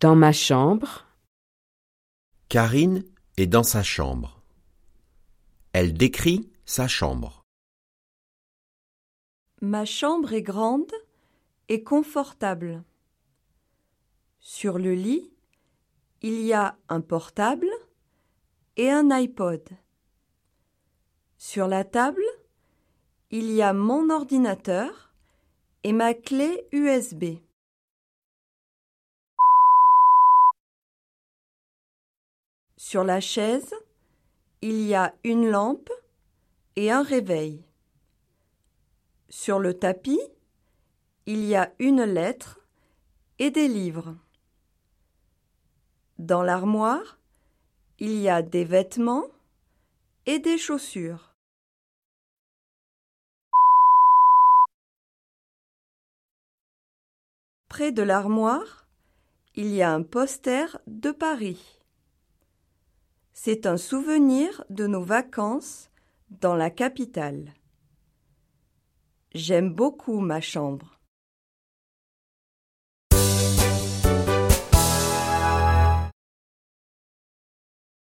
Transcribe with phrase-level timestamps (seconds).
[0.00, 1.06] Dans ma chambre.
[2.48, 3.04] Karine
[3.36, 4.42] est dans sa chambre.
[5.72, 7.44] Elle décrit sa chambre.
[9.60, 10.90] Ma chambre est grande
[11.68, 12.82] et confortable.
[14.40, 15.32] Sur le lit,
[16.22, 17.70] il y a un portable
[18.76, 19.62] et un iPod.
[21.38, 22.26] Sur la table,
[23.30, 25.14] il y a mon ordinateur
[25.84, 27.38] et ma clé USB.
[32.86, 33.74] Sur la chaise,
[34.60, 35.90] il y a une lampe
[36.76, 37.64] et un réveil.
[39.30, 40.20] Sur le tapis,
[41.24, 42.60] il y a une lettre
[43.38, 44.14] et des livres.
[46.18, 47.18] Dans l'armoire,
[48.00, 49.28] il y a des vêtements
[50.26, 51.34] et des chaussures.
[57.70, 58.86] Près de l'armoire,
[59.54, 61.80] il y a un poster de Paris.
[63.36, 65.90] C'est un souvenir de nos vacances
[66.30, 67.52] dans la capitale.
[69.34, 71.00] J'aime beaucoup ma chambre.